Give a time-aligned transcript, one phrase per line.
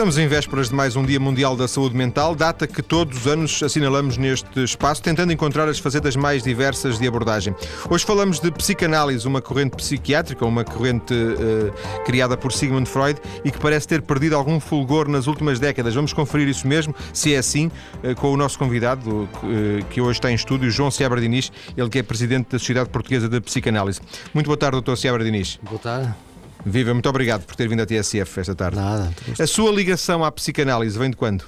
[0.00, 3.26] Estamos em vésperas de mais um Dia Mundial da Saúde Mental, data que todos os
[3.26, 7.54] anos assinalamos neste espaço, tentando encontrar as facetas mais diversas de abordagem.
[7.90, 13.50] Hoje falamos de psicanálise, uma corrente psiquiátrica, uma corrente uh, criada por Sigmund Freud e
[13.50, 15.94] que parece ter perdido algum fulgor nas últimas décadas.
[15.94, 17.70] Vamos conferir isso mesmo, se é assim,
[18.02, 21.90] uh, com o nosso convidado, uh, que hoje está em estúdio, João Seabra Diniz, ele
[21.90, 24.00] que é presidente da Sociedade Portuguesa de Psicanálise.
[24.32, 25.60] Muito boa tarde, doutor Seabra Diniz.
[25.62, 26.29] Boa tarde.
[26.64, 28.76] Viva, muito obrigado por ter vindo à TSF esta tarde.
[28.76, 29.12] Nada.
[29.38, 31.44] A sua ligação à psicanálise vem de quando?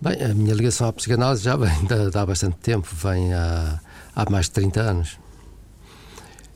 [0.00, 3.80] Bem, a minha ligação à psicanálise já vem de, de há bastante tempo, vem há,
[4.14, 5.18] há mais de 30 anos.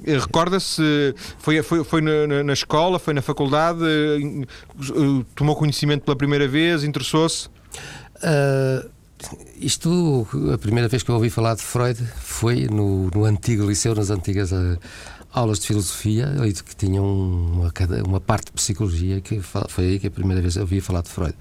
[0.04, 4.36] Eh, recorda-se, foi, foi, foi na, na, escola, foi na faculdade, eh,
[5.34, 7.48] tomou conhecimento pela primeira vez, interessou-se?
[8.18, 8.88] Uh,
[9.56, 13.94] isto, a primeira vez que eu ouvi falar de Freud foi no, no antigo liceu,
[13.94, 14.78] nas antigas uh,
[15.32, 16.32] aulas de filosofia,
[16.66, 17.72] que tinham uma,
[18.06, 21.08] uma parte de psicologia, que foi aí que a primeira vez eu ouvi falar de
[21.08, 21.34] Freud.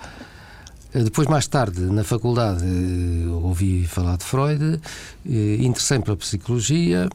[0.94, 4.80] Eh, depois, mais tarde, na faculdade, eh, ouvi falar de Freud,
[5.25, 7.09] eh, interessei-me pela psicologia,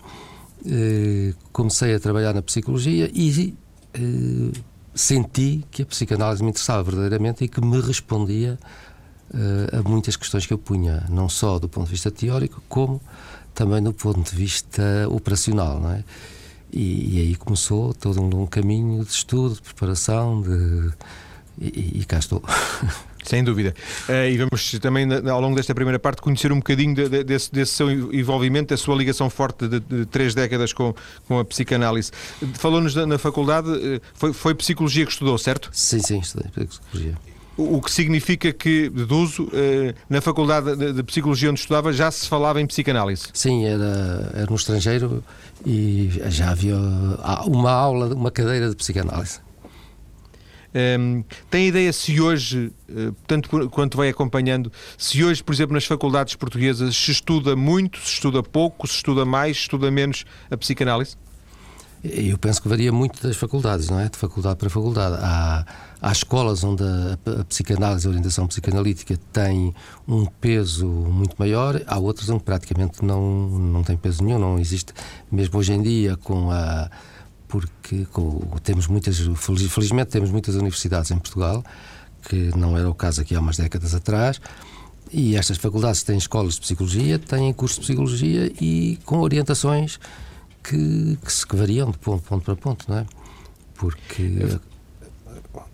[1.52, 3.54] comecei a trabalhar na psicologia e
[4.94, 8.58] senti que a psicanálise me interessava verdadeiramente e que me respondia
[9.72, 13.00] a muitas questões que eu punha, não só do ponto de vista teórico, como
[13.54, 15.80] também do ponto de vista operacional.
[15.80, 16.04] Não é?
[16.72, 20.92] E, e, aí começou todo um longo caminho de estudo, de preparação, de,
[21.58, 22.42] e, e cá estou.
[23.24, 23.74] Sem dúvida.
[24.08, 27.52] Uh, e vamos também, ao longo desta primeira parte, conhecer um bocadinho de, de, desse,
[27.52, 30.94] desse, seu envolvimento, da sua ligação forte de, de, três décadas com,
[31.26, 32.12] com a psicanálise.
[32.54, 35.70] Falou-nos na faculdade, eh, foi, foi psicologia que estudou, certo?
[35.72, 37.18] Sim, sim, estudei psicologia.
[37.56, 42.60] O que significa que, deduzo, eh, na Faculdade de Psicologia onde estudava já se falava
[42.60, 43.28] em psicanálise?
[43.32, 45.24] Sim, era, era no estrangeiro
[45.64, 46.76] e já havia
[47.46, 49.40] uma aula, uma cadeira de psicanálise.
[50.74, 55.72] Um, ehm, tem ideia se hoje, eh, tanto quanto vai acompanhando, se hoje, por exemplo,
[55.72, 60.26] nas faculdades portuguesas se estuda muito, se estuda pouco, se estuda mais, se estuda menos
[60.50, 61.16] a psicanálise?
[62.12, 64.08] Eu penso que varia muito das faculdades, não é?
[64.08, 65.16] De faculdade para faculdade.
[65.20, 65.66] Há,
[66.00, 69.74] há escolas onde a, a psicanálise, a orientação psicanalítica tem
[70.06, 74.92] um peso muito maior, há outras onde praticamente não, não tem peso nenhum, não existe.
[75.30, 76.90] Mesmo hoje em dia, com a.
[77.48, 79.18] Porque com, temos muitas.
[79.68, 81.64] Felizmente, temos muitas universidades em Portugal,
[82.28, 84.40] que não era o caso aqui há umas décadas atrás.
[85.12, 89.98] E estas faculdades têm escolas de psicologia, têm cursos de psicologia e com orientações
[90.68, 93.06] que, que, se, que variam de ponto, ponto, para ponto, não é?
[93.74, 94.58] Porque.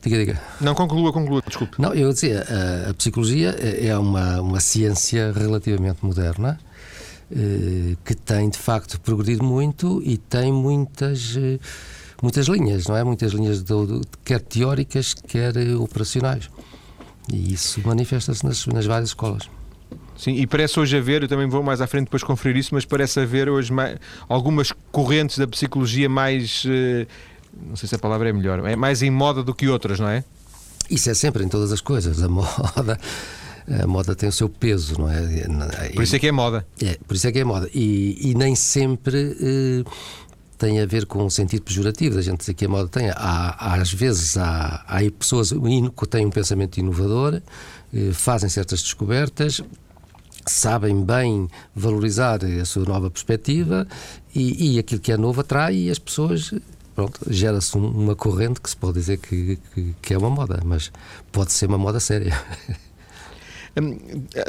[0.02, 0.42] Diga, diga.
[0.60, 1.80] Não, conclua, conclua, desculpe.
[1.80, 2.44] Não, eu dizia,
[2.86, 6.58] a, a psicologia é, é uma, uma ciência relativamente moderna
[7.30, 11.36] eh, que tem de facto progredido muito e tem muitas.
[11.36, 11.58] Eh,
[12.20, 13.02] muitas linhas, não é?
[13.02, 16.50] Muitas linhas, de, de, quer teóricas, quer operacionais.
[17.32, 19.48] E isso manifesta-se nas, nas várias escolas.
[20.22, 22.84] Sim, e parece hoje haver, eu também vou mais à frente depois conferir isso, mas
[22.84, 26.62] parece haver hoje mais, algumas correntes da psicologia mais.
[26.64, 27.08] Eh,
[27.68, 30.08] não sei se a palavra é melhor, é mais em moda do que outras, não
[30.08, 30.22] é?
[30.88, 32.22] Isso é sempre em todas as coisas.
[32.22, 33.00] A moda.
[33.82, 35.88] A moda tem o seu peso, não é?
[35.92, 36.64] Por isso é que é moda.
[36.80, 37.68] É, por isso é que é moda.
[37.74, 39.90] E, e nem sempre eh,
[40.56, 43.10] tem a ver com o sentido pejorativo da gente dizer que a moda tem.
[43.10, 47.42] Há, às vezes há, há pessoas que têm um pensamento inovador,
[47.92, 49.60] eh, fazem certas descobertas,
[50.46, 53.86] sabem bem valorizar a sua nova perspectiva
[54.34, 56.52] e, e aquilo que é novo atrai e as pessoas
[56.94, 60.92] pronto, gera-se uma corrente que se pode dizer que, que, que, é uma moda, mas
[61.30, 62.38] pode ser uma moda séria.
[63.74, 63.98] Hum,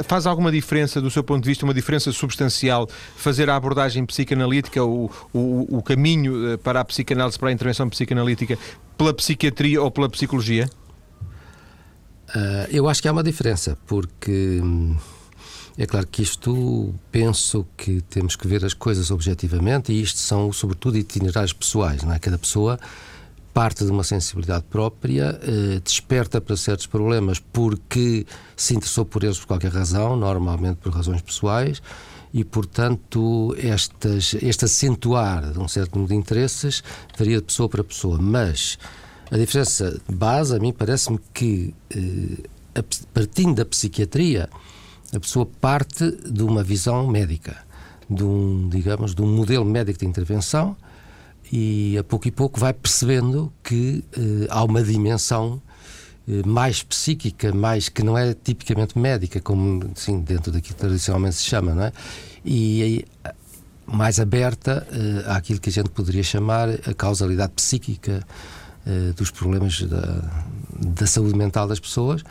[0.04, 4.84] faz alguma diferença, do seu ponto de vista, uma diferença substancial, fazer a abordagem psicanalítica,
[4.84, 8.58] o, o, o caminho eh, para a psicanálise, para a intervenção psicanalítica,
[8.98, 10.68] pela psiquiatria ou pela psicologia?
[12.28, 14.60] Uh, eu acho que há uma diferença, porque.
[14.62, 14.94] Hum,
[15.76, 20.52] é claro que isto penso que temos que ver as coisas objetivamente e isto são,
[20.52, 22.02] sobretudo, itinerários pessoais.
[22.02, 22.18] Não é?
[22.18, 22.78] Cada pessoa
[23.52, 28.26] parte de uma sensibilidade própria, eh, desperta para certos problemas porque
[28.56, 31.80] se interessou por eles por qualquer razão, normalmente por razões pessoais,
[32.32, 36.82] e, portanto, estas, este acentuar de um certo número de interesses
[37.16, 38.18] varia de pessoa para pessoa.
[38.20, 38.76] Mas
[39.30, 42.82] a diferença de base, a mim, parece-me que, eh,
[43.14, 44.50] partindo da psiquiatria,
[45.14, 47.56] a pessoa parte de uma visão médica,
[48.08, 50.76] de um, digamos, de um modelo médico de intervenção
[51.52, 55.60] e a pouco e pouco vai percebendo que eh, há uma dimensão
[56.28, 61.36] eh, mais psíquica, mais que não é tipicamente médica, como assim, dentro daquilo que tradicionalmente
[61.36, 61.92] se chama, não é?
[62.44, 63.04] E
[63.86, 68.26] mais aberta eh, àquilo que a gente poderia chamar a causalidade psíquica
[69.16, 70.30] dos problemas da,
[70.84, 72.22] da saúde mental das pessoas,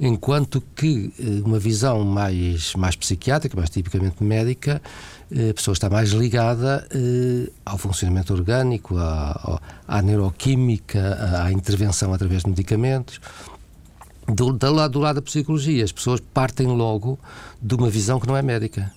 [0.00, 4.80] enquanto que uh, uma visão mais, mais psiquiátrica, mais tipicamente médica,
[5.30, 6.88] a pessoa está mais ligada
[7.62, 13.20] ao funcionamento orgânico, à, à neuroquímica, à intervenção através de medicamentos.
[14.26, 17.18] Do, do, lado, do lado da psicologia, as pessoas partem logo
[17.60, 18.90] de uma visão que não é médica,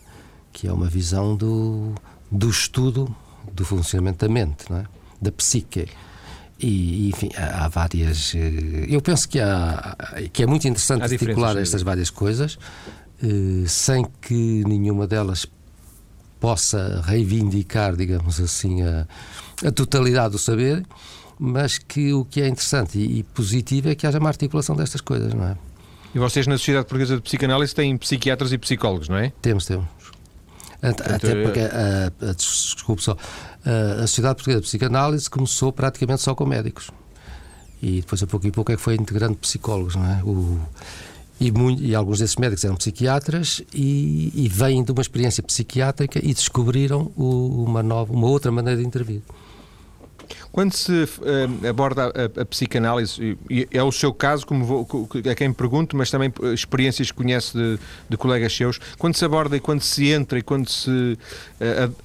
[0.54, 1.94] que é uma visão do,
[2.30, 3.14] do estudo
[3.54, 4.86] do funcionamento da mente, é?
[5.22, 5.88] da psique.
[6.62, 8.36] E, enfim, há, há, várias.
[8.36, 9.98] Eh, eu penso que, há,
[10.32, 12.60] que é muito interessante articular estas várias coisas,
[13.24, 15.48] eh, sem que nenhuma delas
[16.40, 19.08] possa reivindicar, digamos assim, a,
[19.66, 20.84] a totalidade do saber
[21.44, 25.02] mas que o que é interessante e, e positivo é que haja uma articulação destas
[25.02, 25.58] coisas, não é?
[26.14, 29.34] E vocês na Sociedade Portuguesa de Psicanálise têm psiquiatras e psicólogos, não é?
[29.42, 29.88] Temos, temos.
[30.84, 33.18] Até porque, uh, desculpe só,
[33.66, 36.90] a Sociedade Portuguesa de Psicanálise começou praticamente só com médicos.
[37.82, 40.22] E depois, a pouco e pouco, é que foi integrando psicólogos, não é?
[40.24, 40.60] O,
[41.40, 46.20] e, muito, e, alguns desses médicos eram psiquiatras e, e vêm de uma experiência psiquiátrica
[46.24, 49.24] e descobriram o, uma, nova, uma outra maneira de intervir.
[50.52, 55.36] Quando se uh, aborda a, a, psicanálise, e é o seu caso, como vou, a
[55.36, 57.80] quem me pergunto, mas também eh, experiências que conhece de,
[58.10, 61.96] de colegas seus, quando se aborda e quando se entra e quando se uh,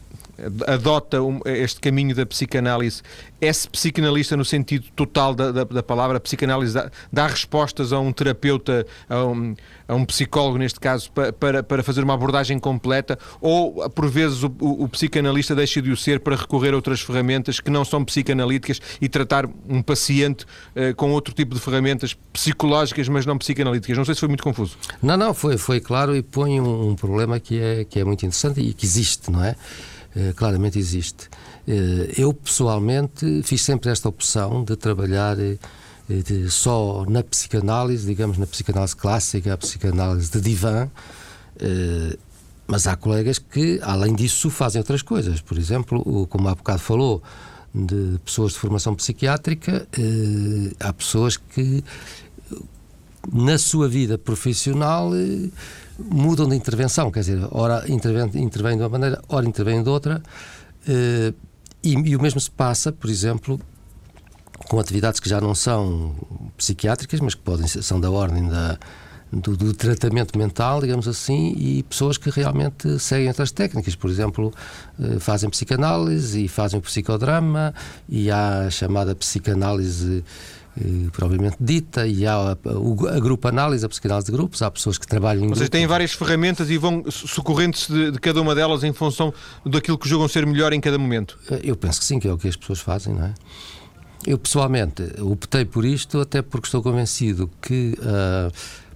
[0.67, 3.03] adota este caminho da psicanálise,
[3.41, 6.17] é-se psicanalista no sentido total da, da, da palavra?
[6.17, 9.55] A psicanálise dá, dá, respostas a um terapeuta, a um,
[9.87, 13.19] a um psicólogo, neste caso, para, para, para, fazer uma abordagem completa?
[13.41, 17.00] Ou, por vezes, o, o, o, psicanalista deixa de o ser para recorrer a outras
[17.00, 22.17] ferramentas que não são psicanalíticas e tratar um paciente uh, com outro tipo de ferramentas
[22.33, 23.97] psicológicas, mas não psicanalíticas?
[23.97, 24.77] Não sei se foi muito confuso.
[25.03, 28.25] Não, não, foi, foi claro e põe um, um problema que é, que é muito
[28.25, 29.56] interessante e que existe, não é?
[30.16, 31.28] Eh, claramente existe.
[31.68, 35.58] Eh, eu, pessoalmente, fiz sempre esta opção de trabalhar eh,
[36.08, 40.88] de, só na psicanálise, digamos, na psicanálise clássica, a psicanálise de divã,
[42.66, 45.40] mas há colegas que, além disso, fazem outras coisas.
[45.40, 47.22] Por exemplo, como há bocado falou,
[47.74, 49.86] de pessoas de formação psiquiátrica,
[50.78, 51.82] há pessoas que,
[53.32, 55.10] na sua vida profissional,
[55.98, 60.22] mudam de intervenção, quer dizer, ora intervém, intervém de uma maneira, ora intervém de outra,
[60.88, 61.32] eh,
[61.82, 63.60] e, e, o mesmo se passa, por exemplo,
[64.69, 66.14] com atividades que já não são
[66.56, 68.78] psiquiátricas, mas que podem ser, são da ordem da,
[69.32, 74.52] do, do, tratamento mental, digamos assim, e pessoas que realmente seguem outras técnicas, por exemplo,
[75.00, 77.75] eh, fazem psicanálise e fazem o psicodrama,
[78.08, 80.25] e há a chamada psicanálise
[80.78, 84.70] eh, provavelmente dita, e há a, a, a, grupo análise, a psicanálise de grupos, há
[84.70, 88.55] pessoas que trabalham em Vocês têm várias ferramentas e vão socorrendo-se de, de, cada uma
[88.55, 89.32] delas em função
[89.64, 91.38] daquilo que julgam ser melhor em cada momento?
[91.50, 93.34] Eh, eu penso que sim, que é o que as pessoas fazem, não é?
[94.26, 98.52] Eu pessoalmente optei por isto até porque estou convencido que, uh,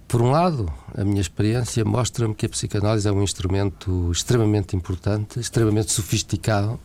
[0.07, 5.39] por um lado, a minha experiência mostra-me que a psicanálise é um instrumento extremamente importante,
[5.39, 6.77] extremamente sofisticado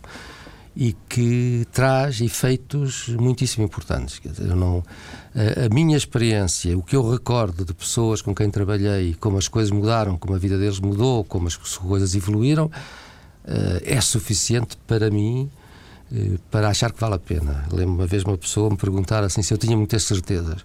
[0.76, 4.18] e que traz efeitos muitíssimo importantes.
[4.18, 4.84] Quer dizer, não,
[5.34, 9.48] a, a, minha experiência, o que eu recordo de pessoas com quem trabalhei, como as
[9.48, 12.70] coisas mudaram, como a vida deles mudou, como as coisas evoluíram, uh,
[13.82, 15.50] é suficiente para mim
[16.12, 17.64] uh, para achar que vale a pena.
[17.72, 20.62] Lembro uma vez uma pessoa me perguntar assim se eu tinha muitas certezas.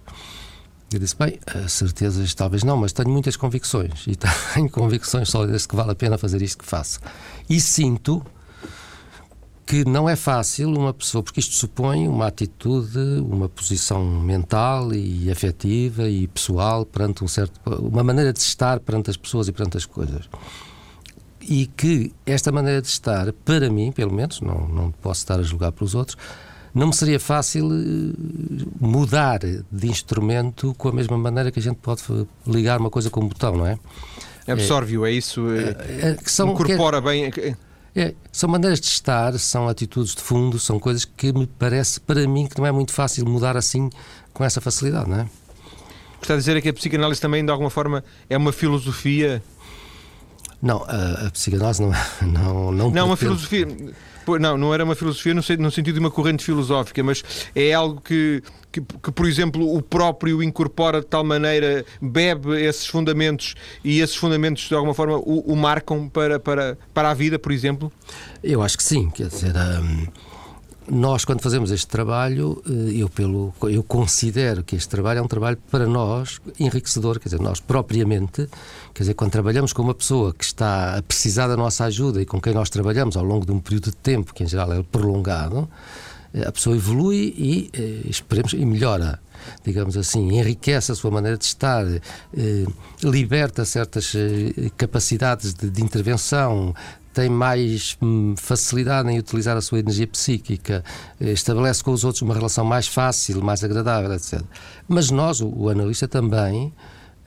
[0.92, 4.06] Eu disse, bem, certezas talvez não, mas tenho muitas convicções.
[4.06, 4.14] E
[4.52, 7.00] tenho convicções sólidas que vale a pena fazer isto que faço.
[7.48, 8.22] E sinto
[9.72, 15.30] que não é fácil uma pessoa, porque isto supõe uma atitude, uma posição mental e
[15.30, 17.58] afetiva e pessoal perante um certo.
[17.80, 20.28] uma maneira de estar perante as pessoas e perante as coisas.
[21.40, 25.42] E que esta maneira de estar, para mim, pelo menos, não, não posso estar a
[25.42, 26.18] julgar para os outros,
[26.74, 31.76] não me seria fácil eh, mudar de instrumento com a mesma maneira que a gente
[31.76, 32.02] pode
[32.46, 33.78] ligar uma coisa com um botão, não é?
[34.46, 35.46] Absorve-o, é, isso?
[35.50, 37.56] É, é, que são, incorpora que, bem.
[37.94, 42.26] É, são maneiras de estar, são atitudes de fundo, são coisas que me parece, para
[42.26, 43.90] mim, que não é muito fácil mudar assim
[44.32, 45.26] com essa facilidade, não é?
[46.22, 49.42] Está a dizer é que a psicanálise também, de alguma forma, é uma filosofia?
[50.62, 52.90] Não, a, a psicanálise não, não, não.
[52.90, 53.66] Não, uma filosofia.
[54.40, 58.40] Não, não era uma filosofia no sentido de uma corrente filosófica, mas é algo que,
[58.72, 64.16] que, que, por exemplo, o próprio incorpora de tal maneira, bebe esses fundamentos e esses
[64.16, 67.92] fundamentos, de alguma forma, o, o marcam para, para, para a vida, por exemplo?
[68.42, 69.54] Eu acho que sim, quer dizer.
[69.54, 70.06] Hum
[70.88, 75.28] nós, quando fazemos este trabalho, eh, eu, pelo, eu considero que este trabalho é um
[75.28, 78.48] trabalho para nós enriquecedor, quer dizer, nós propriamente,
[78.92, 82.26] quer dizer, quando trabalhamos com uma pessoa que está a precisar da nossa ajuda e
[82.26, 84.82] com quem nós trabalhamos ao longo de um período de tempo, que em geral é
[84.82, 85.68] prolongado,
[86.46, 87.70] a pessoa evolui e,
[88.08, 89.20] esperemos, e melhora
[89.64, 92.00] digamos assim, enriquece a sua maneira de estar, eh,
[93.02, 96.74] liberta certas eh, capacidades de, de, intervenção,
[97.12, 100.82] tem mais hum, facilidade em utilizar a sua energia psíquica,
[101.20, 104.40] eh, estabelece com os outros uma relação mais fácil, mais agradável, etc.
[104.88, 106.72] Mas nós, o, o analista, também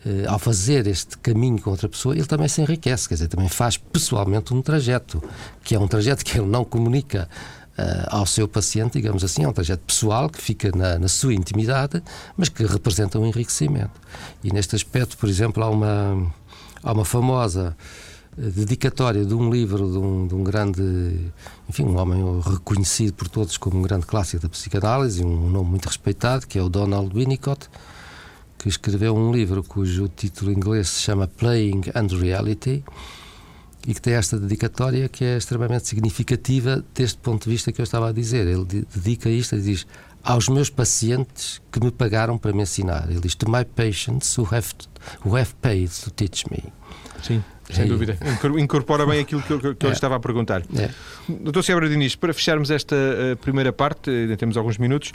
[0.06, 3.50] eh, ao fazer este caminho com outra pessoa, ele também se enriquece, quer dizer, também
[3.50, 5.22] faz pessoalmente um trajeto,
[5.64, 7.30] que é um trajeto que ele não comunica
[8.08, 12.02] ao seu paciente, digamos assim, é um trajeto pessoal que fica na, na, sua intimidade,
[12.38, 14.00] mas que representa um enriquecimento.
[14.44, 16.34] E neste aspecto, por exemplo, há uma,
[16.82, 17.76] há uma famosa
[18.38, 21.32] eh, dedicatória de um livro de um, de um, grande,
[21.68, 25.88] enfim, um homem reconhecido por todos como um grande clássico da psicanálise, um nome muito
[25.88, 27.70] respeitado, que é o Donald Winnicott,
[28.58, 32.84] que escreveu um livro cujo título em inglês se chama Playing and Reality
[33.88, 37.84] e que tem esta dedicatória que é extremamente significativa deste ponto de vista que eu
[37.84, 38.48] estava a dizer.
[38.48, 39.86] Ele dedica isto e diz
[40.26, 43.10] aos meus pacientes que me pagaram para me ensinar.
[43.10, 44.68] Ele diz to my patients who have,
[45.24, 46.64] who have paid to teach me.
[47.22, 47.44] Sim.
[47.72, 48.18] Sem dúvida.
[48.60, 49.94] Incorpora bem aquilo que eu, que eu é.
[49.94, 50.62] estava a perguntar.
[50.78, 50.90] É.
[51.28, 55.12] Doutor Sebra Diniz, para fecharmos esta uh, primeira parte, ainda temos alguns minutos,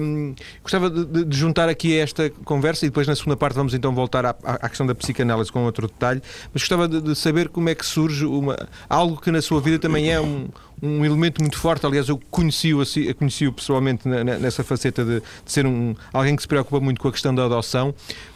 [0.00, 3.92] um, gostava de, de, juntar aqui esta conversa e depois na segunda parte vamos então
[3.92, 7.68] voltar à, à questão da psicanálise com outro detalhe, mas gostava de, de saber como
[7.68, 10.48] é que surge uma, algo que na sua vida também é um,
[10.82, 11.84] um elemento muito forte.
[11.86, 16.48] Aliás, eu conheci-o assim, conheci pessoalmente nessa faceta de, de, ser um, alguém que se
[16.48, 17.90] preocupa muito com a questão da adoção.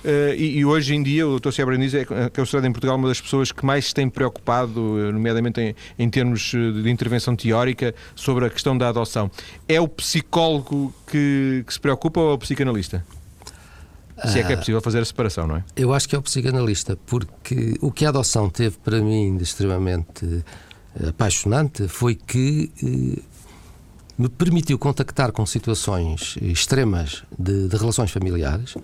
[0.04, 1.52] Uh, e, e, hoje em dia, o Dr.
[1.52, 4.80] Sebra Diniz é, é considerado em Portugal uma das pessoas que mais se tem preocupado,
[5.12, 9.30] nomeadamente em, em termos de intervenção teórica, sobre a questão da adoção.
[9.68, 13.04] É o psicólogo que, que se preocupa ou é o psicanalista?
[14.26, 15.64] Se é que é possível fazer a separação, não é?
[15.76, 19.42] Eu acho que é o psicanalista, porque o que a adoção teve para mim de
[19.42, 20.44] extremamente
[21.08, 23.22] apaixonante foi que eh,
[24.16, 28.76] me permitiu contactar com situações extremas de, de, relações familiares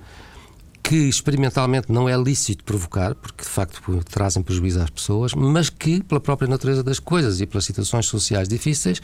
[0.82, 6.02] que experimentalmente não é lícito provocar, porque de facto trazem prejuízo às pessoas, mas que,
[6.02, 9.00] pela própria natureza das coisas e pelas situações sociais difíceis,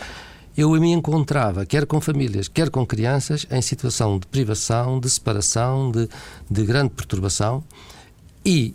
[0.56, 5.92] eu me encontrava, quer com famílias, quer com crianças, em situação de privação, de separação,
[5.92, 6.08] de,
[6.50, 7.62] de grande perturbação,
[8.44, 8.74] e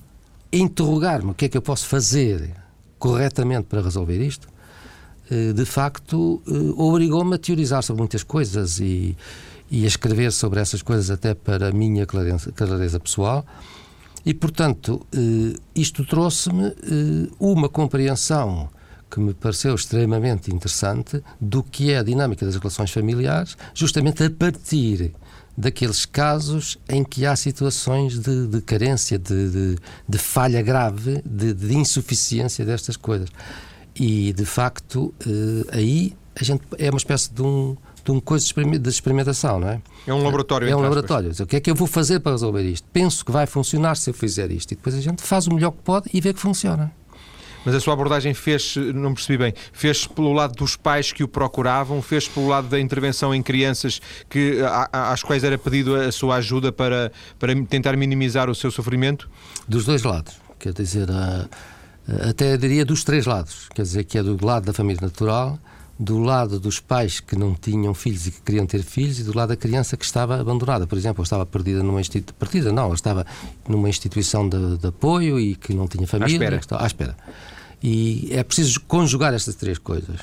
[0.54, 2.61] interrogar-me o que é que eu posso fazer
[3.02, 4.48] corretamente para resolver isto,
[5.30, 9.18] eh, de facto, eh, obrigou-me a teorizar sobre muitas coisas e,
[9.72, 13.44] e a escrever sobre essas coisas até para a minha clareza, clareza pessoal.
[14.24, 16.74] E, portanto, eh, isto trouxe-me
[17.40, 18.70] uma compreensão
[19.10, 24.30] que me pareceu extremamente interessante do que é a dinâmica das relações familiares, justamente a
[24.30, 25.12] partir
[25.58, 29.78] daqueles casos em que há situações de, de carência, de, de,
[30.08, 33.30] de, falha grave, de, insuficiência destas coisas.
[33.96, 38.46] E, de facto, eh, aí a gente é uma espécie de um, de um coisa
[38.46, 39.82] de experimentação, não é?
[40.08, 40.68] É um laboratório.
[40.68, 41.32] É um laboratório.
[41.40, 42.88] O que é que eu vou fazer para resolver isto?
[42.92, 44.72] Penso que vai funcionar se eu fizer isto.
[44.72, 46.92] E depois a gente faz o melhor que pode e vê que funciona.
[47.66, 51.28] Mas a sua abordagem fez, não percebi bem, fez pelo lado dos pais que o
[51.28, 54.60] procuravam, fez pelo lado da intervenção em crianças que,
[54.92, 59.30] às quais era pedido a sua ajuda para, para tentar minimizar o seu sofrimento?
[59.68, 60.34] Dos dois lados.
[60.58, 61.08] Quer dizer,
[62.28, 63.68] até diria dos três lados.
[63.74, 65.60] Quer dizer, que é do lado da família natural,
[66.00, 69.36] do lado dos pais que não tinham filhos e que queriam ter filhos e do
[69.36, 70.88] lado da criança que estava abandonada.
[70.88, 73.26] Por exemplo, estava perdida numa instituição, perdida não, estava
[73.68, 76.34] numa instituição de, de, apoio e que não tinha família.
[76.34, 76.56] À espera.
[76.56, 77.18] Estava, à espera.
[77.84, 80.20] E é preciso conjugar estas três coisas,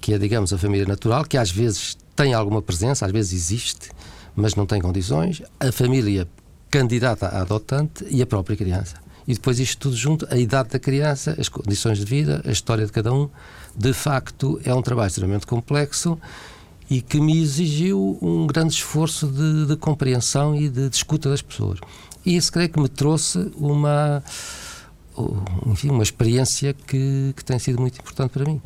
[0.00, 3.90] que é, digamos, a família natural, que às vezes tem alguma presença, às vezes existe,
[4.34, 6.26] mas não tem condições, a família
[6.70, 8.96] candidata a adotante e a própria criança.
[9.28, 12.84] E depois isto tudo junto, a idade da criança, as condições de vida, a história
[12.84, 13.28] de cada um,
[13.76, 16.18] de facto é um trabalho extremamente complexo
[16.90, 21.40] e que me exigiu um grande esforço de, de compreensão e de, de escuta das
[21.40, 21.78] pessoas.
[22.24, 24.22] E isso creio que me trouxe uma
[25.66, 28.60] enfim, uma experiência que, que tem sido muito importante para mim.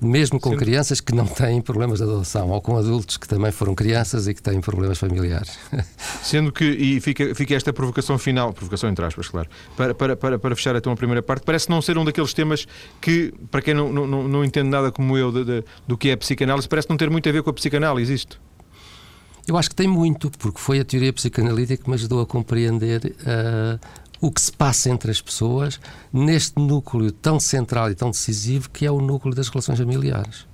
[0.00, 0.58] Mesmo com Sendo...
[0.60, 4.34] crianças que não têm problemas de adoção, ou com adultos que também foram crianças e
[4.34, 5.58] que têm problemas familiares.
[6.22, 10.38] Sendo que, e fica, fica esta provocação final, provocação entre aspas, claro, para, para, para,
[10.38, 12.66] para fechar então a primeira parte, parece não ser um daqueles temas
[13.00, 16.12] que, para quem não, não, não entende nada como eu de, de, do que é
[16.12, 18.40] a psicanálise, parece não ter muito a ver com a psicanálise, isto?
[19.48, 23.16] Eu acho que tem muito, porque foi a teoria psicanalítica que me ajudou a compreender
[23.22, 23.80] uh,
[24.20, 25.80] o que se passa entre as pessoas
[26.12, 30.46] neste núcleo tão central e tão decisivo que é o núcleo das relações familiares.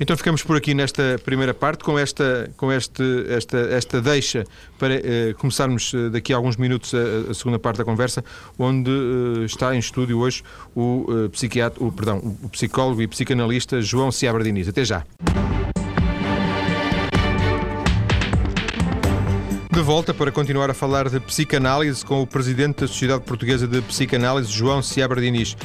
[0.00, 4.44] Então ficamos por aqui nesta primeira parte com esta, com este, esta, esta deixa
[4.78, 8.24] para eh, começarmos eh, daqui a alguns minutos a, a, segunda parte da conversa,
[8.58, 10.42] onde eh, está em estúdio hoje
[10.74, 14.68] o, eh, psiquiatra, o, perdão, o psicólogo e psicanalista João Ciabra Diniz.
[14.68, 15.04] Até já.
[19.74, 23.82] De volta para continuar a falar de psicanálise com o presidente da Sociedade Portuguesa de
[23.82, 25.56] Psicanálise, João Seabra Diniz.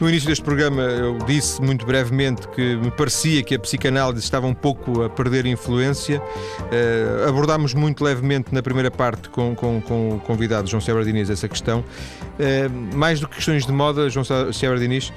[0.00, 4.48] No início deste programa eu disse muito brevemente que me parecia que a psicanálise estava
[4.48, 6.20] um pouco a perder influência.
[6.20, 11.30] Uh, abordámos muito levemente na primeira parte com, com, com o convidado João Seabra Diniz
[11.30, 11.80] essa questão.
[11.80, 15.12] Uh, mais do que questões de moda, João Seabra Diniz, uh,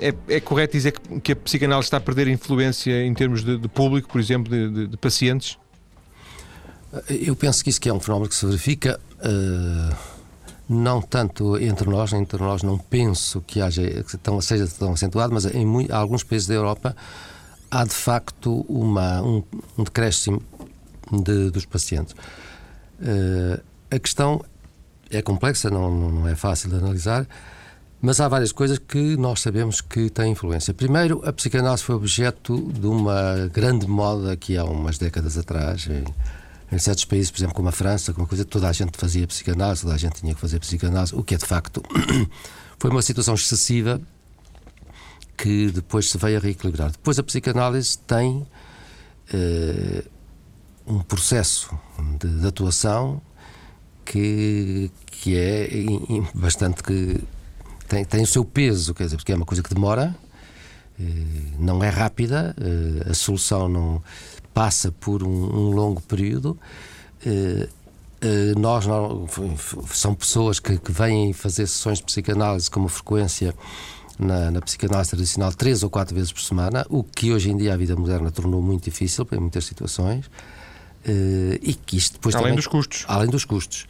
[0.00, 3.58] é, é, correto dizer que, que, a psicanálise está a perder influência em termos de,
[3.58, 5.58] de público, por exemplo, de, de, de, pacientes?
[7.08, 8.98] Eu penso que isso que é um fenómeno que se verifica
[10.68, 15.34] não tanto entre nós, entre nós não penso que haja, que tão, seja tão acentuado,
[15.34, 16.94] mas em alguns países da Europa
[17.68, 19.42] há de facto uma, um,
[19.76, 20.40] um decréscimo
[21.10, 22.14] de, dos pacientes.
[23.00, 24.44] Uh, a questão
[25.10, 27.26] é complexa, não, não é fácil de analisar,
[28.00, 30.72] mas há várias coisas que nós sabemos que têm influência.
[30.72, 35.88] Primeiro, a psicanálise foi objeto de uma grande moda aqui há umas décadas atrás.
[36.72, 39.82] Em certos países, por exemplo, como a França, como coisa, toda a gente fazia psicanálise,
[39.82, 41.82] toda a gente tinha que fazer psicanálise, o que é de facto
[42.78, 44.00] foi uma situação excessiva
[45.36, 46.90] que depois se veio a reequilibrar.
[46.92, 48.46] Depois a psicanálise tem
[49.34, 50.10] uh,
[50.86, 51.76] um processo
[52.20, 53.20] de, de, atuação
[54.04, 55.68] que, que é
[56.34, 57.20] bastante que
[57.88, 60.14] tem, tem o seu peso, quer dizer, porque é uma coisa que demora,
[60.98, 61.02] uh,
[61.58, 64.02] não é rápida, uh, a solução não
[64.52, 66.58] passa por um, um longo período.
[67.24, 69.26] Uh, uh, nós não,
[69.92, 73.54] são pessoas que, que vêm fazer sessões de psicanálise com uma frequência
[74.18, 77.72] na, na, psicanálise tradicional três ou quatro vezes por semana, o que hoje em dia
[77.72, 80.26] a vida moderna tornou muito difícil em muitas situações.
[81.06, 83.04] Uh, e que isto depois além também, dos custos.
[83.08, 83.86] Além dos custos.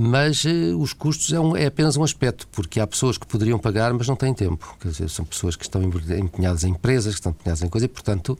[0.00, 3.58] Mas uh, os custos é, um, é, apenas um aspecto, porque há pessoas que poderiam
[3.58, 4.76] pagar, mas não têm tempo.
[4.80, 7.88] Quer dizer, são pessoas que estão empenhadas em empresas, que estão empenhadas em coisas e,
[7.88, 8.38] portanto,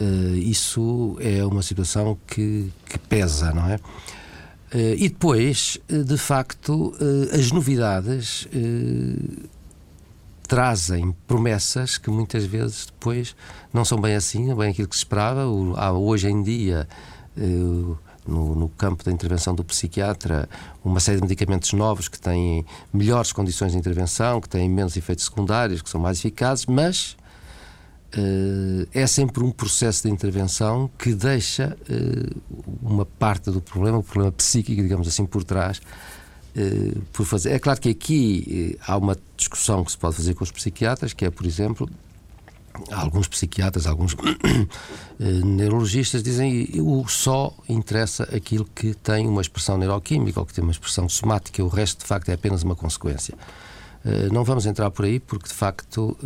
[0.00, 3.76] Uh, isso é uma situação que, que pesa, não é?
[4.72, 6.94] Uh, e depois, uh, de facto,
[7.32, 8.46] as novidades
[10.46, 13.34] trazem promessas que muitas vezes depois
[13.72, 15.46] não são bem assim, não bem aquilo que se esperava.
[15.46, 16.88] O, há hoje em dia,
[18.26, 20.48] no, no, campo da intervenção do psiquiatra,
[20.84, 25.24] uma série de medicamentos novos que têm melhores condições de intervenção, que têm menos efeitos
[25.24, 27.27] secundários, que são mais eficazes, mas Uh,
[28.92, 34.32] é sempre um processo de intervenção que deixa uh, uma parte do problema, o problema
[34.32, 35.80] psíquico, digamos assim, por trás.
[36.56, 37.52] Uh, por fazer.
[37.52, 41.24] É claro que aqui há uma discussão que se pode fazer com os psiquiatras, que
[41.24, 41.88] é, por exemplo,
[42.90, 44.16] alguns psiquiatras, alguns
[45.18, 50.72] neurologistas dizem o só interessa aquilo que tem uma expressão neuroquímica ou que tem uma
[50.72, 53.34] expressão somática, o resto de facto é apenas uma consequência.
[54.32, 56.16] Não vamos entrar por aí porque de facto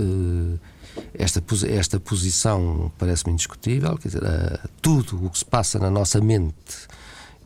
[1.14, 6.20] esta, esta posição parece-me indiscutível, quer dizer, uh, tudo o que se passa na nossa
[6.20, 6.88] mente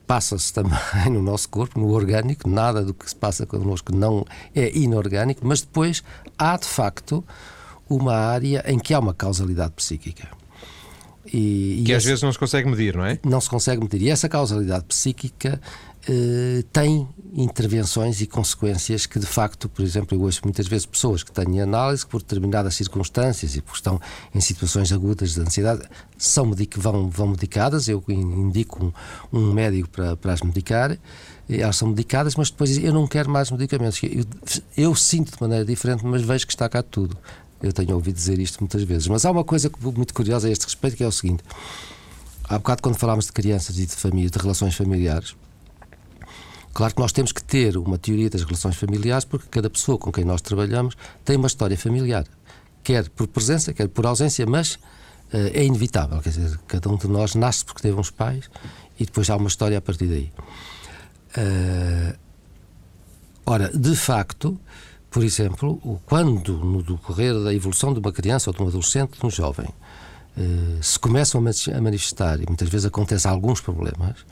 [0.06, 0.78] passa-se também
[1.10, 5.60] no nosso corpo, no orgânico, nada do que se passa connosco não é inorgânico, mas
[5.62, 6.02] depois
[6.38, 7.24] há de facto
[7.88, 10.28] uma área em que há uma causalidade psíquica.
[11.26, 13.18] E, que e às essa, vezes não se consegue medir, não é?
[13.24, 14.02] Não se consegue medir.
[14.02, 15.60] E essa causalidade psíquica
[16.08, 21.22] eh, tem intervenções e consequências que, de facto, por exemplo, eu ouço muitas vezes pessoas
[21.22, 24.00] que têm análise que, por determinadas circunstâncias e porque estão
[24.34, 25.82] em situações agudas de ansiedade,
[26.16, 27.88] são medic vão, vão medicadas.
[27.88, 28.86] Eu indico
[29.32, 30.96] um, um médico para, para as medicar.
[31.48, 34.00] Elas são medicadas, mas depois eu não quero mais medicamentos.
[34.02, 34.24] Eu,
[34.76, 37.16] eu sinto de maneira diferente, mas vejo que está cá tudo.
[37.62, 39.08] Eu tenho ouvido dizer isto muitas vezes.
[39.08, 41.42] Mas há uma coisa muito curiosa a este respeito, que é o seguinte.
[42.48, 45.34] Há bocado, quando falámos de crianças e de família, de relações familiares,
[46.76, 50.12] Claro que nós temos que ter uma teoria das relações familiares, porque cada pessoa com
[50.12, 52.26] quem nós trabalhamos tem uma história familiar,
[52.84, 56.20] quer por presença, quer por ausência, mas uh, é inevitável.
[56.20, 58.50] Quer dizer, cada um de nós nasce porque teve uns pais
[59.00, 60.30] e depois há uma história a partir daí.
[61.38, 62.18] Uh,
[63.46, 64.60] ora, de facto,
[65.10, 69.24] por exemplo, quando no decorrer da evolução de uma criança ou de um adolescente, de
[69.24, 69.70] um jovem,
[70.36, 74.26] uh, se começam a manifestar, e muitas vezes acontecem alguns problemas,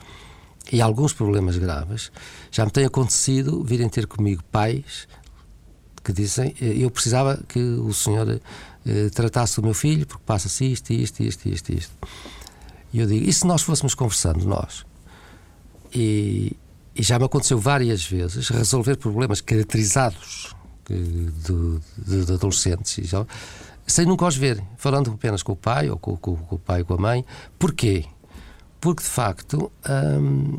[0.71, 2.11] e alguns problemas graves,
[2.51, 5.07] já me tem acontecido virem ter comigo pais
[6.03, 8.39] que dizem eh, eu precisava que o senhor
[8.85, 11.93] eh, tratasse o meu filho porque passa-se isto, isto, isto, isto, isto.
[12.93, 14.85] E eu digo, e se nós fôssemos conversando, nós?
[15.93, 16.55] E,
[16.95, 20.55] e já me aconteceu várias vezes resolver problemas caracterizados
[20.87, 23.25] de, de, de adolescentes já,
[23.87, 26.81] sem nunca os ver, falando apenas com o pai ou com, com, com o pai
[26.81, 27.25] ou com a mãe.
[27.59, 28.05] Porquê?
[28.79, 30.57] Porque de facto hum,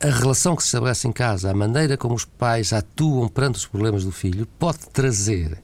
[0.00, 3.66] a relação que se estabelece em casa, a maneira como os pais atuam perante os
[3.66, 5.58] problemas do filho, pode trazer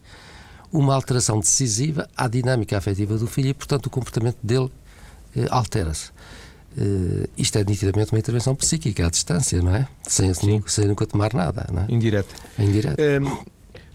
[0.72, 4.70] uma alteração decisiva à dinâmica afetiva do filho e, portanto, o comportamento dele
[5.36, 6.10] eh, altera-se.
[6.76, 9.86] Uh, isto é nitidamente uma intervenção psíquica à distância, não é?
[10.02, 11.86] Sem, nunca, sem nunca tomar nada, não é?
[11.88, 12.34] Indireto.
[12.58, 12.98] É indireto.
[13.00, 13.44] Um,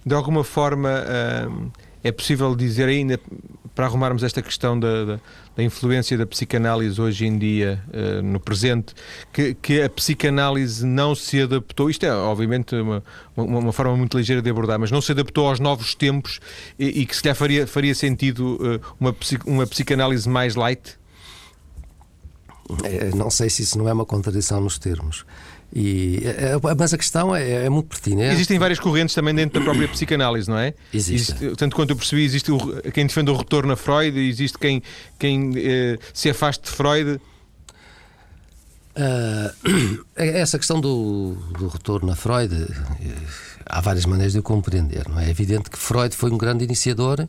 [0.05, 1.03] de alguma forma,
[1.49, 1.69] um,
[2.03, 3.19] é possível dizer ainda,
[3.75, 5.19] para arrumarmos esta questão da, da,
[5.55, 8.93] da influência da psicanálise hoje em dia, uh, no presente,
[9.31, 13.03] que, que, a psicanálise não se adaptou, isto é obviamente uma,
[13.35, 16.39] uma, uma, forma muito ligeira de abordar, mas não se adaptou aos novos tempos
[16.77, 20.99] e, e que se calhar faria, faria sentido uh, uma, uma psicanálise mais light?
[22.83, 25.25] É, não sei se isso não é uma contradição nos termos.
[25.73, 28.34] E, é, é, mas a questão é, é, muito pertinente.
[28.34, 30.73] Existem várias correntes também dentro da própria psicanálise, não é?
[30.93, 31.34] Existe.
[31.34, 32.58] existe tanto quanto eu percebi, existe o,
[32.91, 34.82] quem defende o retorno a Freud, existe quem,
[35.19, 37.21] quem eh, se afaste de Freud.
[38.97, 43.15] Uh, essa questão do, do retorno a Freud, eh,
[43.69, 45.08] há várias maneiras de o compreender.
[45.08, 45.27] Não é?
[45.27, 47.27] é evidente que Freud foi um grande iniciador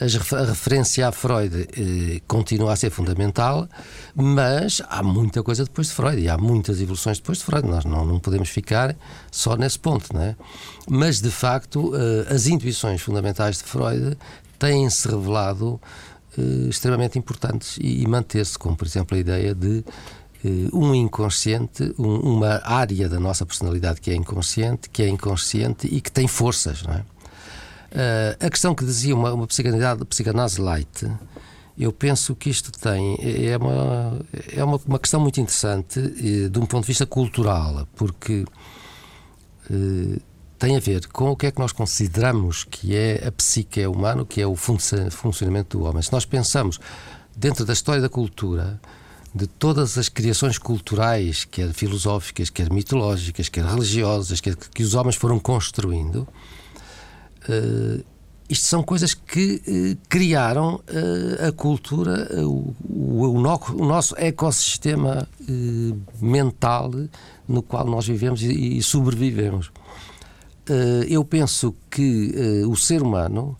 [0.00, 3.68] a referência a Freud eh, continua a ser fundamental,
[4.14, 7.66] mas há muita coisa depois de Freud e há muitas evoluções depois de Freud.
[7.66, 8.94] Nós não, não podemos ficar
[9.30, 10.36] só nesse ponto, não é?
[10.88, 14.16] Mas, de facto, eh, as intuições fundamentais de Freud
[14.56, 15.80] têm-se revelado
[16.38, 19.84] eh, extremamente importantes e, e manter-se, como, por exemplo, a ideia de
[20.72, 26.00] um inconsciente, um, uma área da nossa personalidade que é inconsciente, que é inconsciente e
[26.00, 27.04] que tem forças, não é?
[27.90, 31.10] Uh, a questão que dizia uma, uma psicanálise, psicanálise light,
[31.78, 34.20] eu penso que isto tem é uma,
[34.52, 38.44] é uma, uma questão muito interessante eh, de um ponto de vista cultural, porque
[39.70, 40.20] eh,
[40.58, 44.24] tem a ver com o que é que nós consideramos que é a psique humana,
[44.24, 46.02] que é o funcionamento do homem.
[46.02, 46.80] Se nós pensamos
[47.36, 48.80] dentro da história da cultura,
[49.34, 55.16] de todas as criações culturais, quer filosóficas, quer mitológicas, quer religiosas, quer que os homens
[55.16, 56.26] foram construindo,
[57.48, 58.04] Uh,
[58.48, 65.28] isto são coisas que uh, criaram uh, a cultura, o, o, no, o, nosso ecossistema
[66.20, 66.90] mental
[67.46, 69.70] no qual nós vivemos e, e sobrevivemos.
[71.08, 72.34] eu penso que
[72.66, 73.56] o ser humano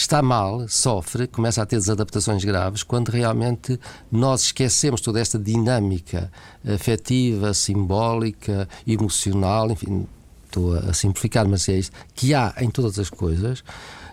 [0.00, 3.78] está mal, sofre, começa a ter desadaptações graves quando realmente
[4.10, 6.30] nós esquecemos toda esta dinâmica
[6.64, 10.06] afetiva, simbólica, emocional, enfim,
[10.46, 13.64] estou a simplificar, mas é isto, que há em todas as coisas,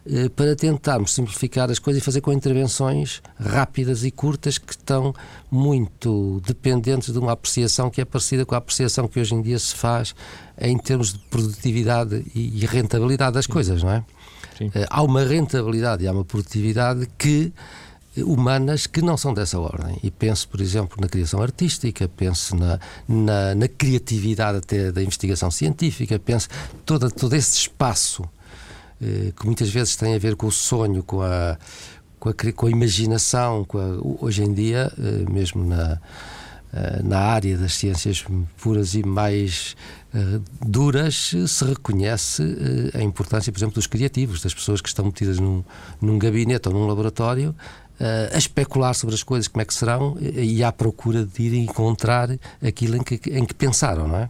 [0.10, 5.13] eh, para tentarmos simplificar as coisas e fazer com intervenções rápidas e curtas que estão
[5.52, 9.60] muito dependentes de uma apreciação que é parecida com a apreciação que hoje em dia
[9.60, 10.15] se faz
[10.60, 14.04] em termos de produtividade e rentabilidade das coisas, não é?
[14.58, 14.72] Sim.
[14.74, 17.54] Eh, há uma rentabilidade e há uma produtividade que
[18.24, 19.98] humanas que não são dessa ordem.
[20.04, 25.52] E penso, por exemplo, na criação artística, penso na, na, na criatividade até da investigação
[25.52, 26.48] científica, penso
[26.86, 28.24] todo, todo esse espaço
[29.02, 31.58] eh, que muitas vezes tem a ver com o sonho, com a,
[32.20, 36.00] com a, com a imaginação, com a, hoje em dia, eh, mesmo na, eh,
[37.03, 38.25] na área das ciências
[38.57, 39.75] puras e mais
[40.13, 45.05] uh, duras, se reconhece uh, a importância, por exemplo, dos criativos, das pessoas que estão
[45.05, 45.63] metidas num,
[46.01, 47.55] num gabinete ou num laboratório
[48.33, 52.29] a especular sobre as coisas, como é que serão, e à procura de ir encontrar
[52.61, 54.29] aquilo em que, em que pensaram, não é?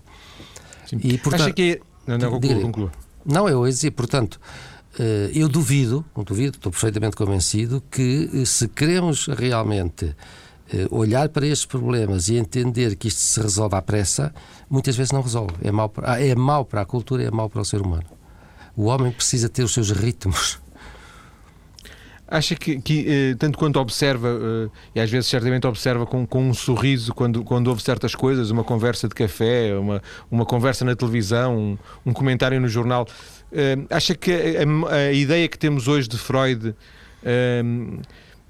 [0.85, 0.99] Sim.
[1.03, 1.81] E, portanto, Acha que.
[2.05, 2.91] Não, não, concluo, concluo.
[3.25, 4.39] Não, eu ia dizer, portanto,
[5.33, 10.15] eu duvido, não duvido, estou perfeitamente convencido que se queremos realmente
[10.89, 14.33] olhar para estes problemas e entender que isto se resolve à pressa,
[14.69, 15.53] muitas vezes não resolve.
[15.61, 18.05] É mau para, ah, é mau para a cultura, é mau para o ser humano.
[18.75, 20.59] O homem precisa ter os seus ritmos
[22.27, 26.49] Acha que, que eh, tanto quanto observa, eh, e às vezes certamente observa com, com
[26.49, 30.01] um sorriso quando, quando ouve certas coisas, uma conversa de café, uma,
[30.31, 33.07] uma conversa na televisão, um, um comentário no jornal,
[33.51, 36.73] eh, acha que a, a, ideia que temos hoje de Freud,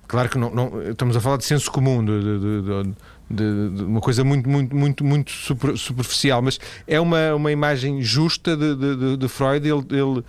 [0.08, 2.94] claro que não, não, estamos a falar de senso comum, de, de,
[3.30, 8.02] de, de uma coisa muito, muito, muito, muito super, superficial, mas é uma, uma imagem
[8.02, 10.24] justa de, Freud, ele, ele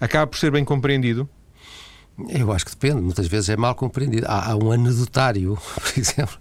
[0.00, 1.28] acaba por ser bem compreendido?
[2.28, 4.26] Eu acho que depende, muitas vezes é mal compreendido.
[4.26, 6.36] Há, há um anedotário, por exemplo,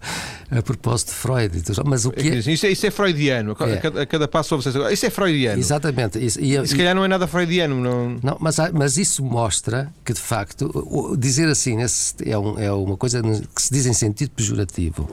[0.52, 1.64] a propósito de Freud.
[1.86, 2.36] Mas o que é...
[2.36, 3.78] Isso, é, isso é freudiano, a, é.
[3.78, 5.60] cada, a cada passo ouve Isso é freudiano.
[5.60, 6.24] Exatamente.
[6.24, 7.80] Isso, e, se calhar não é nada freudiano.
[7.80, 11.78] Não, não mas, mas isso mostra que, de facto, dizer assim
[12.26, 15.10] é, um, é uma coisa que se diz em sentido pejorativo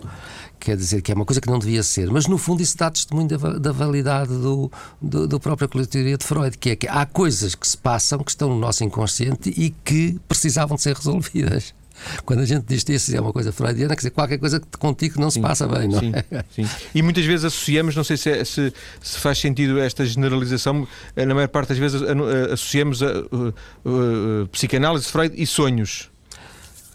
[0.67, 2.91] quer dizer que é uma coisa que não devia ser, mas no fundo isso dá
[2.91, 4.69] testemunho da, da validade do,
[5.01, 8.33] do, do própria teoria de Freud, que é que há coisas que se passam que
[8.33, 11.73] estão no nosso inconsciente e que precisavam de ser resolvidas.
[12.25, 15.21] Quando a gente diz isso é uma coisa freudiana, quer dizer, qualquer coisa que contigo
[15.21, 16.45] não se sim, passa bem, não sim, é?
[16.51, 16.69] Sim.
[16.93, 21.33] E muitas vezes associamos, não sei se, é, se, se, faz sentido esta generalização, na
[21.33, 22.03] maior parte das vezes
[22.53, 26.11] associamos a, a, a, a psicanálise, Freud e sonhos.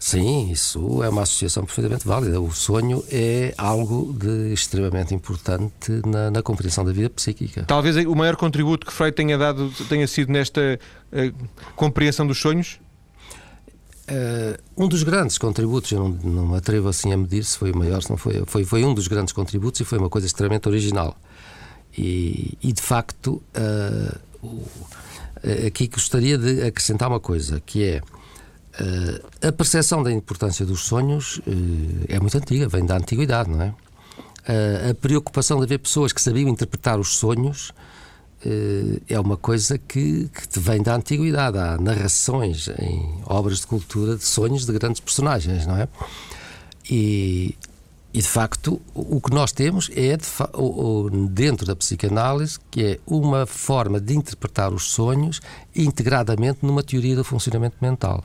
[0.02, 2.40] Sim, isso é uma associação perfeitamente válida.
[2.40, 7.62] O sonho é algo de extremamente importante na, na compreensão da vida psíquica.
[7.68, 10.60] Talvez o maior contributo que Freud tenha dado tenha sido nesta
[11.12, 12.80] uh, compreensão dos sonhos?
[14.10, 17.70] Uh, um dos grandes contributos, eu não, não me atrevo assim a medir se foi
[17.70, 20.26] o maior, se não foi, foi, foi um dos grandes contributos e foi uma coisa
[20.26, 21.16] extremamente original.
[21.96, 24.18] E, e de facto, uh,
[25.64, 28.02] aqui gostaria de acrescentar uma coisa, que é
[28.80, 31.42] Uh, a percepção da importância dos sonhos uh,
[32.08, 33.68] é muito antiga, vem da antiguidade, não é?
[33.68, 37.72] Uh, a preocupação de haver pessoas que sabiam interpretar os sonhos
[39.08, 41.56] é uma coisa que, que vem da antiguidade.
[41.56, 45.86] Há narrações em obras de cultura de sonhos de grandes personagens, não é?
[46.90, 47.56] E,
[48.12, 50.26] e de facto, o que nós temos é, de
[51.28, 55.40] dentro da psicanálise, que é uma forma de interpretar os sonhos
[55.72, 58.24] integradamente numa teoria do funcionamento mental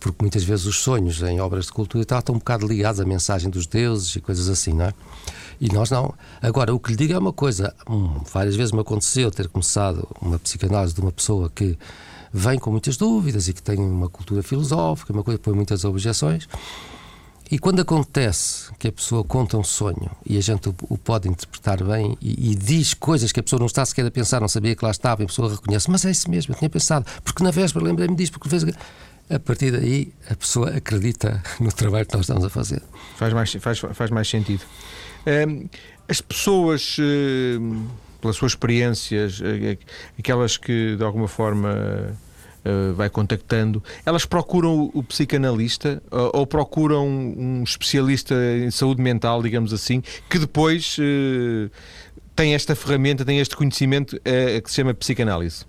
[0.00, 3.50] porque muitas vezes os sonhos em obras de cultura estão um bocado ligados à mensagem
[3.50, 4.94] dos deuses e coisas assim, não é?
[5.60, 6.14] E nós não.
[6.40, 10.08] Agora, o que lhe digo é uma coisa: hum, várias vezes me aconteceu ter começado
[10.20, 11.78] uma psicanálise de uma pessoa que
[12.32, 16.48] vem com muitas dúvidas e que tem uma cultura filosófica, uma coisa põe muitas objeções.
[17.50, 21.28] E quando acontece que a pessoa conta um sonho e a gente o, o pode
[21.28, 24.46] interpretar bem e, e, diz coisas que a pessoa não está sequer a pensar, não
[24.46, 27.04] sabia que lá estava, e a pessoa reconhece, mas é isso mesmo, eu tinha pensado,
[27.24, 28.64] porque na véspera lembrei-me disso, porque fez
[29.30, 32.82] a partir daí a pessoa acredita no trabalho que nós estamos a fazer.
[33.16, 34.62] Faz mais, faz, faz mais sentido.
[36.08, 36.96] as pessoas,
[38.20, 39.78] pelas suas experiências, eh,
[40.18, 42.16] aquelas que de alguma forma
[42.64, 49.72] eh, vai contactando, elas procuram o psicanalista ou procuram um especialista em saúde mental, digamos
[49.72, 51.70] assim, que depois eh,
[52.34, 54.20] tem esta ferramenta, tem este conhecimento
[54.62, 55.64] que se chama psicanálise?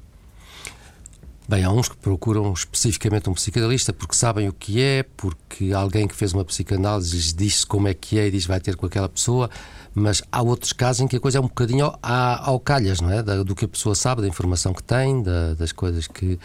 [1.52, 6.08] Bem, há uns que procuram especificamente um psicanalista porque sabem o que é, porque alguém
[6.08, 8.86] que fez uma psicanálise lhes disse como é que é e diz vai ter com
[8.86, 9.50] aquela pessoa,
[9.94, 13.22] mas há outros casos em que a coisa é um bocadinho ao, calhas, não é?
[13.22, 16.40] do que a pessoa sabe, da informação que tem, da, das coisas que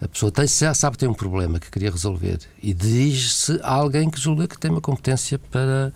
[0.00, 3.74] a pessoa tem, já sabe que tem um problema que queria resolver e diz-se a
[3.74, 5.92] alguém que julga que tem uma competência para,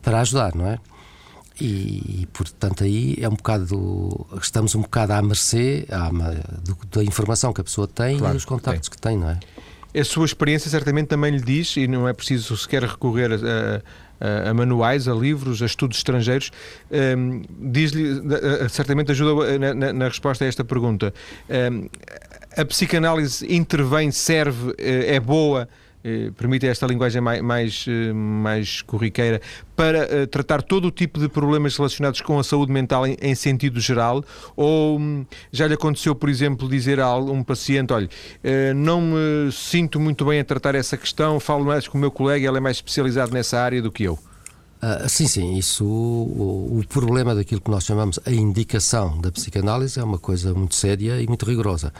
[0.00, 0.78] para ajudar, não é?
[1.60, 7.04] E, e, portanto aí é um bocado estamos um bocado à mercê à, do, da
[7.04, 8.96] informação que a pessoa tem claro, e dos contactos tem.
[8.96, 9.38] que tem, não é?
[9.94, 13.82] A sua experiência certamente também lhe diz, e não é preciso sequer recorrer a,
[14.46, 16.50] a, a manuais, a livros, a estudos estrangeiros,
[16.90, 18.22] um, diz-lhe,
[18.70, 21.12] certamente ajuda na, na, na, resposta a esta pergunta.
[21.50, 21.88] Um,
[22.56, 25.68] a psicanálise intervém, serve, eh, é boa
[26.36, 29.40] permite esta linguagem mais, mais, eh, mais corriqueira,
[29.76, 33.34] para eh, tratar todo o tipo de problemas relacionados com a saúde mental em, em,
[33.34, 34.24] sentido geral?
[34.56, 38.08] Ou hum, já lhe aconteceu, por exemplo, dizer a um paciente: olha,
[38.74, 42.46] não me sinto muito bem a tratar essa questão, falo mais com o meu colega,
[42.48, 44.18] ele é mais especializado nessa área do que eu?
[44.82, 50.00] Uh, sim, sim, isso, o, o, problema daquilo que nós chamamos a indicação da psicanálise
[50.00, 51.92] é uma coisa muito séria e muito rigorosa.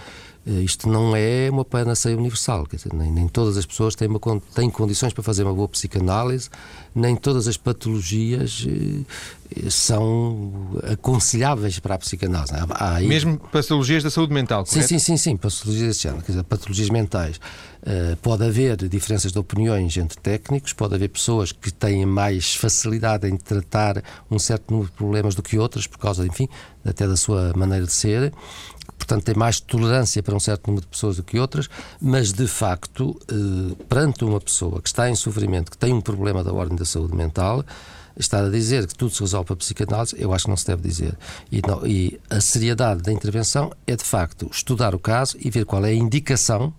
[0.45, 4.19] Uh, isto não é uma panaceia universal, dizer, nem, nem todas as pessoas têm, uma,
[4.53, 6.51] têm condições para fazer uma boa psicanálise,
[6.93, 10.53] nem todas as patologias uh, são
[10.91, 12.53] aconselháveis para a psicanálise.
[12.55, 14.89] Há, há Mesmo patologias da saúde mental, correto?
[14.89, 17.37] Sim, sim, sim, sim patologias desse género, quer dizer, patologias mentais.
[17.83, 23.29] Uh, pode haver diferenças de opiniões entre técnicos, pode haver pessoas que têm mais facilidade
[23.29, 26.49] em tratar um certo número de problemas do que outras, por causa, enfim,
[26.85, 28.33] até da sua maneira de ser
[29.03, 31.69] portanto tem mais tolerância para um certo número de pessoas do que outras,
[32.01, 36.45] mas de facto, eh, perante uma pessoa que está em sofrimento, que tem um problema
[36.45, 37.65] da ordem da saúde mental,
[38.17, 40.67] estar a dizer que tudo se resolve para a psicanálise, eu acho que não se
[40.67, 41.19] deve dizer.
[41.51, 45.65] E, não, e a seriedade da intervenção é, de facto, estudar o caso e ver
[45.65, 46.73] qual é a indicação,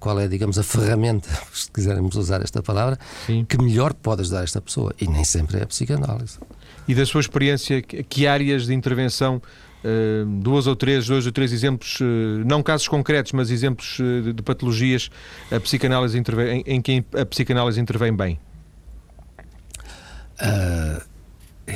[0.00, 3.44] qual é, digamos, a ferramenta, se quisermos usar esta palavra, Sim.
[3.44, 4.94] que melhor pode ajudar esta pessoa.
[4.98, 6.38] E nem sempre é a psicanálise.
[6.88, 9.42] E da sua experiência, que áreas de intervenção
[10.38, 12.04] duas ou três, dois ou três exemplos, uh,
[12.46, 15.10] não casos concretos, mas exemplos uh, de, patologias
[15.50, 18.38] a psicanálise intervém, em, em, que a psicanálise intervém bem?
[20.40, 21.02] Uh,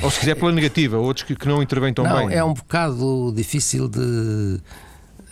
[0.03, 2.35] Ou se quiser pela negativa, outros que, que não intervêm tão não, bem.
[2.35, 4.59] É um bocado difícil de.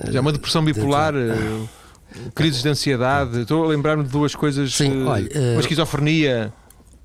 [0.10, 2.32] Já é uma depressão bipolar, de...
[2.34, 3.42] crises de ansiedade.
[3.42, 4.74] Estou a lembrar-me de duas coisas.
[4.74, 6.54] Sim, uh, olha, uma esquizofrenia.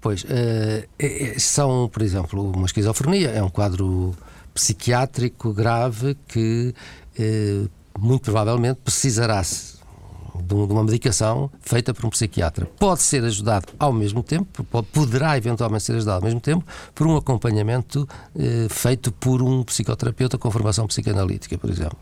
[0.01, 4.17] Pois, é, é, são, por exemplo, uma esquizofrenia é um quadro
[4.55, 6.75] psiquiátrico grave que
[7.99, 12.67] muito provavelmente precisará de uma medicação feita por um psiquiatra.
[12.79, 17.17] Pode ser ajudado ao mesmo tempo, poderá eventualmente ser ajudado ao mesmo tempo por um
[17.17, 21.99] acompanhamento eh, feito por um psicoterapeuta com formação psicanalítica, por exemplo.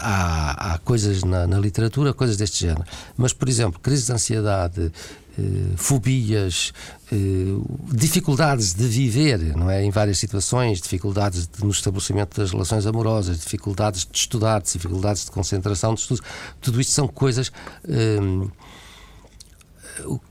[0.00, 2.84] há, há, coisas na, na, literatura, coisas deste género.
[3.16, 4.92] Mas, por exemplo, crises de ansiedade,
[5.38, 6.72] uh, fobias,
[7.12, 9.84] uh, dificuldades de viver, não é?
[9.84, 15.30] Em várias situações, dificuldades de, no estabelecimento das relações amorosas, dificuldades de estudar, dificuldades de
[15.30, 16.24] concentração de estudos,
[16.60, 17.48] tudo isto são coisas.
[17.84, 18.50] Uh,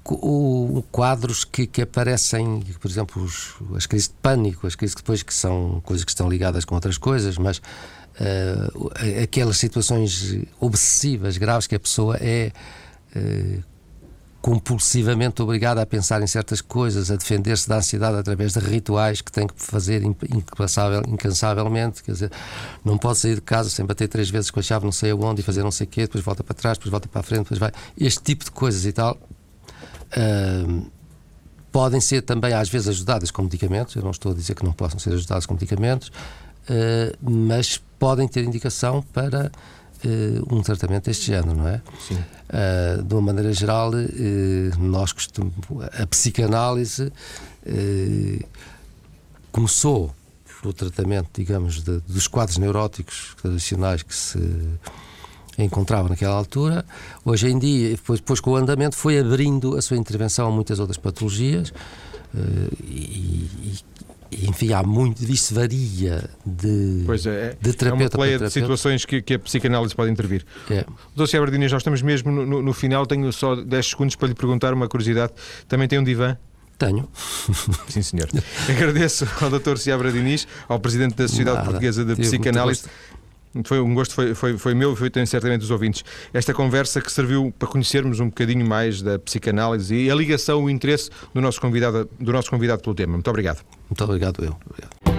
[0.05, 4.95] o, o, quadros que, que, aparecem, por exemplo, os, as crises de pânico, as crises
[4.95, 10.37] que depois que são coisas que estão ligadas com outras coisas, mas uh, aquelas situações
[10.59, 12.51] obsessivas, graves, que a pessoa é
[13.15, 13.63] uh,
[14.41, 19.31] compulsivamente obrigada a pensar em certas coisas, a defender-se da ansiedade através de rituais que
[19.31, 22.01] tem que fazer incansavelmente.
[22.01, 22.31] Quer dizer,
[22.83, 25.41] não pode sair de casa sem bater três vezes com a chave, não sei aonde,
[25.41, 27.43] e fazer não sei o quê, depois volta para trás, depois volta para a frente,
[27.43, 27.71] depois vai.
[27.97, 29.17] Este tipo de coisas e tal.
[30.11, 30.89] Uh,
[31.71, 34.71] podem ser também às vezes ajudadas com medicamentos, eu não estou a dizer que não
[34.71, 39.51] possam ser ajudadas com medicamentos, uh, mas podem ter indicação para
[40.03, 41.81] uh, um tratamento deste género, não é?
[42.07, 42.15] Sim.
[42.15, 45.55] Uh, de uma maneira geral, uh, nós costumamos.
[45.99, 47.11] A psicanálise
[49.51, 50.13] começou
[50.61, 54.39] pelo tratamento, digamos, de, dos quadros neuróticos tradicionais que se
[55.57, 56.85] encontravam naquela altura.
[57.23, 60.79] Hoje em dia, depois, depois com o andamento, foi abrindo a sua intervenção a muitas
[60.79, 61.73] outras patologias.
[62.83, 63.79] e, e
[64.31, 69.05] enfim, há muito, isso varia de, pois é, de terapeuta é uma pleia de situações
[69.05, 70.45] que, que, a psicanálise pode intervir.
[70.69, 70.85] É.
[71.15, 74.35] Doutor Ciabardinhas, nós estamos mesmo no, no, no, final, tenho só 10 segundos para lhe
[74.35, 75.33] perguntar uma curiosidade.
[75.67, 76.37] Também tem um divã?
[76.77, 77.09] Tenho.
[77.89, 78.29] Sim, senhor.
[78.69, 79.77] Agradeço ao Dr.
[79.77, 81.69] Ciabra Diniz, ao Presidente da Sociedade Nada.
[81.69, 82.83] Portuguesa de Psicanálise.
[83.63, 86.03] Foi um gosto, foi, foi, foi meu e foi certamente dos ouvintes.
[86.33, 90.69] Esta conversa que serviu para conhecermos um bocadinho mais da psicanálise e a ligação, o
[90.69, 93.13] interesse do nosso convidado, do nosso convidado pelo tema.
[93.13, 93.63] Muito obrigado.
[93.89, 94.55] Muito obrigado, eu.
[94.65, 95.18] Obrigado.